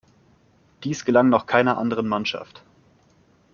[0.83, 2.63] Dies gelang noch keiner anderen Mannschaft.